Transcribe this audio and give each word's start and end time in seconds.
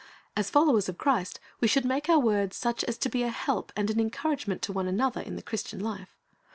As 0.35 0.49
followers 0.49 0.89
of 0.89 0.97
Christ 0.97 1.39
we 1.59 1.67
should 1.67 1.85
make 1.85 2.09
our 2.09 2.17
words 2.17 2.57
such 2.57 2.83
as 2.85 2.97
to 2.97 3.07
be 3.07 3.21
a 3.21 3.29
help 3.29 3.71
and 3.75 3.91
an 3.91 3.99
encouragement 3.99 4.63
to 4.63 4.73
one 4.73 4.87
another 4.87 5.21
in 5.21 5.35
the 5.35 5.43
Christian 5.43 5.79
life. 5.79 6.17